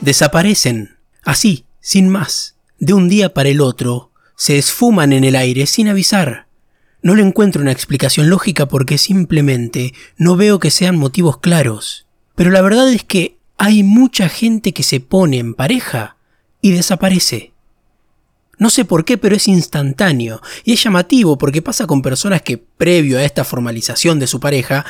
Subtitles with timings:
[0.00, 5.66] Desaparecen, así, sin más, de un día para el otro, se esfuman en el aire
[5.66, 6.46] sin avisar.
[7.02, 12.06] No le encuentro una explicación lógica porque simplemente no veo que sean motivos claros.
[12.36, 16.16] Pero la verdad es que hay mucha gente que se pone en pareja
[16.62, 17.52] y desaparece.
[18.56, 20.40] No sé por qué, pero es instantáneo.
[20.64, 24.84] Y es llamativo porque pasa con personas que, previo a esta formalización de su pareja,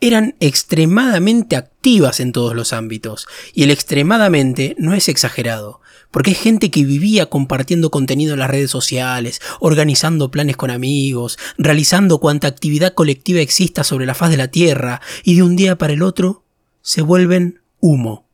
[0.00, 3.26] eran extremadamente activas en todos los ámbitos.
[3.52, 8.50] Y el extremadamente no es exagerado, porque es gente que vivía compartiendo contenido en las
[8.50, 14.36] redes sociales, organizando planes con amigos, realizando cuanta actividad colectiva exista sobre la faz de
[14.36, 16.44] la Tierra, y de un día para el otro
[16.82, 18.26] se vuelven humo.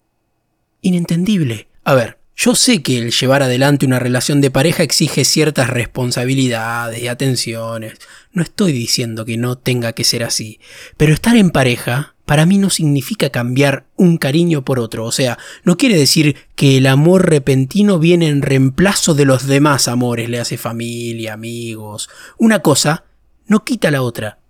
[0.81, 1.69] Inentendible.
[1.85, 7.03] A ver, yo sé que el llevar adelante una relación de pareja exige ciertas responsabilidades
[7.03, 7.99] y atenciones.
[8.33, 10.61] No estoy diciendo que no tenga que ser así.
[10.99, 15.07] Pero estar en pareja para mí no significa cambiar un cariño por otro.
[15.07, 19.89] O sea, no quiere decir que el amor repentino viene en reemplazo de los demás
[19.89, 22.11] amores, le hace familia, amigos.
[22.37, 23.05] Una cosa
[23.47, 24.41] no quita la otra.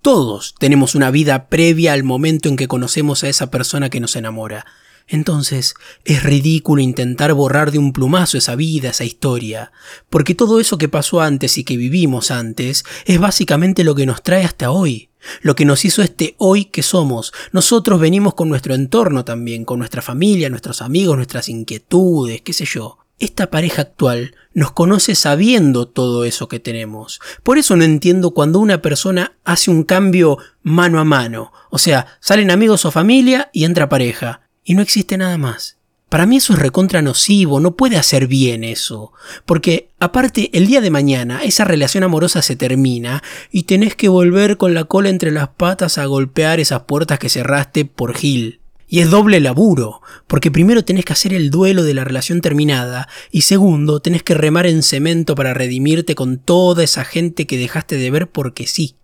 [0.00, 4.16] Todos tenemos una vida previa al momento en que conocemos a esa persona que nos
[4.16, 4.64] enamora.
[5.06, 5.74] Entonces,
[6.04, 9.70] es ridículo intentar borrar de un plumazo esa vida, esa historia,
[10.08, 14.22] porque todo eso que pasó antes y que vivimos antes es básicamente lo que nos
[14.22, 15.10] trae hasta hoy,
[15.42, 17.34] lo que nos hizo este hoy que somos.
[17.52, 22.64] Nosotros venimos con nuestro entorno también, con nuestra familia, nuestros amigos, nuestras inquietudes, qué sé
[22.64, 22.98] yo.
[23.18, 27.20] Esta pareja actual nos conoce sabiendo todo eso que tenemos.
[27.42, 31.52] Por eso no entiendo cuando una persona hace un cambio mano a mano.
[31.70, 35.76] O sea, salen amigos o familia y entra pareja y no existe nada más.
[36.08, 39.12] Para mí eso es recontra nocivo, no puede hacer bien eso.
[39.46, 44.56] Porque, aparte, el día de mañana esa relación amorosa se termina y tenés que volver
[44.56, 48.60] con la cola entre las patas a golpear esas puertas que cerraste por Gil.
[48.86, 53.08] Y es doble laburo, porque primero tenés que hacer el duelo de la relación terminada
[53.32, 57.96] y segundo tenés que remar en cemento para redimirte con toda esa gente que dejaste
[57.96, 58.94] de ver porque sí.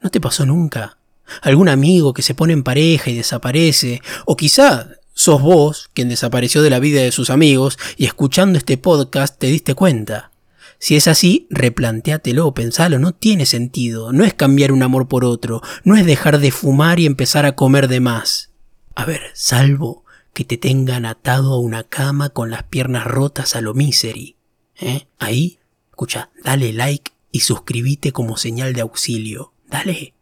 [0.00, 0.98] ¿No te pasó nunca?
[1.42, 6.62] Algún amigo que se pone en pareja y desaparece, o quizá sos vos quien desapareció
[6.62, 10.30] de la vida de sus amigos y escuchando este podcast te diste cuenta.
[10.78, 15.60] Si es así, replantéatelo, pensalo, no tiene sentido, no es cambiar un amor por otro,
[15.82, 18.50] no es dejar de fumar y empezar a comer de más.
[18.94, 23.60] A ver, salvo que te tengan atado a una cama con las piernas rotas a
[23.60, 24.36] lo misery.
[24.76, 25.08] ¿Eh?
[25.18, 25.58] Ahí,
[25.90, 29.52] escucha, dale like y suscríbete como señal de auxilio.
[29.68, 30.14] Dale.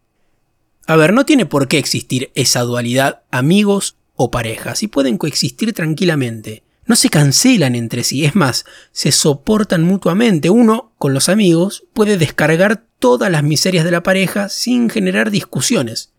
[0.87, 5.73] A ver, no tiene por qué existir esa dualidad amigos o parejas, y pueden coexistir
[5.73, 6.63] tranquilamente.
[6.87, 10.49] No se cancelan entre sí, es más, se soportan mutuamente.
[10.49, 16.13] Uno, con los amigos, puede descargar todas las miserias de la pareja sin generar discusiones.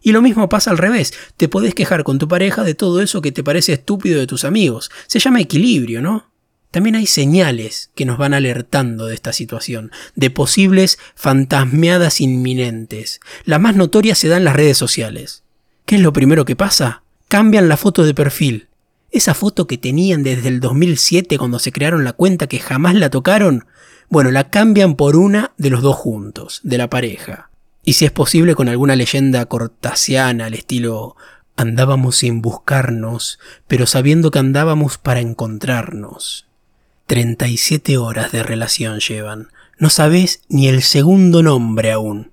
[0.00, 3.22] Y lo mismo pasa al revés, te podés quejar con tu pareja de todo eso
[3.22, 4.90] que te parece estúpido de tus amigos.
[5.08, 6.31] Se llama equilibrio, ¿no?
[6.72, 13.20] También hay señales que nos van alertando de esta situación, de posibles fantasmeadas inminentes.
[13.44, 15.44] La más notoria se da en las redes sociales.
[15.84, 17.02] ¿Qué es lo primero que pasa?
[17.28, 18.68] Cambian la foto de perfil.
[19.10, 23.10] Esa foto que tenían desde el 2007 cuando se crearon la cuenta que jamás la
[23.10, 23.66] tocaron,
[24.08, 27.50] bueno, la cambian por una de los dos juntos, de la pareja.
[27.84, 31.16] Y si es posible con alguna leyenda cortasiana al estilo
[31.54, 36.46] andábamos sin buscarnos, pero sabiendo que andábamos para encontrarnos.
[37.12, 39.48] 37 horas de relación llevan.
[39.76, 42.30] No sabes ni el segundo nombre aún.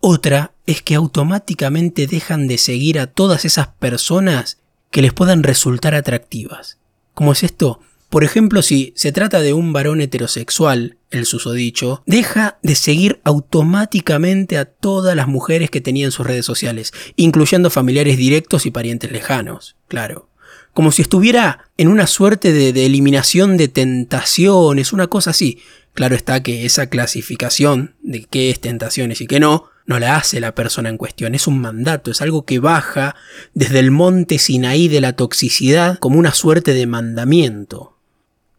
[0.00, 4.58] Otra es que automáticamente dejan de seguir a todas esas personas
[4.90, 6.76] que les puedan resultar atractivas.
[7.14, 7.80] ¿Cómo es esto?
[8.10, 14.58] Por ejemplo, si se trata de un varón heterosexual, el susodicho, deja de seguir automáticamente
[14.58, 19.12] a todas las mujeres que tenía en sus redes sociales, incluyendo familiares directos y parientes
[19.12, 20.29] lejanos, claro
[20.72, 25.60] como si estuviera en una suerte de, eliminación de tentaciones, una cosa así.
[25.92, 30.38] Claro está que esa clasificación de qué es tentaciones y qué no, no la hace
[30.38, 33.16] la persona en cuestión, es un mandato, es algo que baja
[33.54, 37.96] desde el monte Sinaí de la toxicidad como una suerte de mandamiento.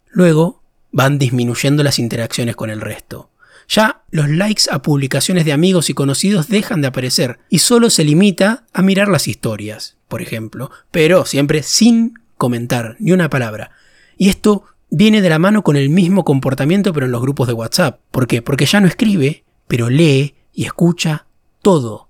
[0.09, 0.61] Luego
[0.91, 3.29] van disminuyendo las interacciones con el resto.
[3.69, 8.03] Ya los likes a publicaciones de amigos y conocidos dejan de aparecer y solo se
[8.03, 13.71] limita a mirar las historias por ejemplo, pero siempre sin comentar ni una palabra.
[14.17, 17.53] Y esto viene de la mano con el mismo comportamiento pero en los grupos de
[17.53, 18.01] WhatsApp.
[18.11, 18.41] ¿Por qué?
[18.41, 21.27] Porque ya no escribe, pero lee y escucha
[21.61, 22.09] todo.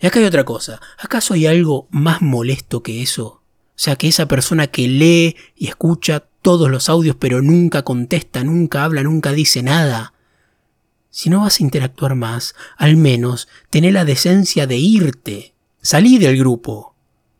[0.00, 0.80] Y acá hay otra cosa.
[0.98, 3.26] ¿Acaso hay algo más molesto que eso?
[3.26, 3.42] O
[3.74, 8.84] sea, que esa persona que lee y escucha todos los audios pero nunca contesta, nunca
[8.84, 10.14] habla, nunca dice nada.
[11.10, 15.54] Si no vas a interactuar más, al menos tené la decencia de irte.
[15.82, 16.95] Salí del grupo.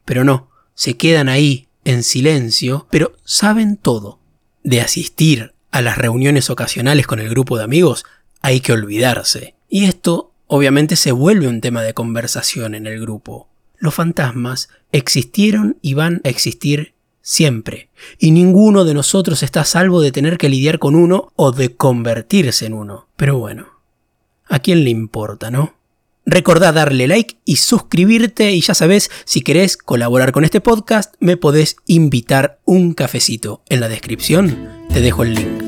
[0.07, 4.19] Pero no, se quedan ahí, en silencio, pero saben todo.
[4.63, 8.07] De asistir a las reuniones ocasionales con el grupo de amigos
[8.41, 9.55] hay que olvidarse.
[9.69, 13.49] Y esto obviamente se vuelve un tema de conversación en el grupo.
[13.77, 20.01] Los fantasmas existieron y van a existir siempre, y ninguno de nosotros está a salvo
[20.01, 23.09] de tener que lidiar con uno o de convertirse en uno.
[23.17, 23.67] Pero bueno,
[24.49, 25.75] ¿a quién le importa, no?
[26.27, 31.37] Recordá darle like y suscribirte y ya sabes, si querés colaborar con este podcast, me
[31.37, 33.63] podés invitar un cafecito.
[33.69, 35.66] En la descripción te dejo el link.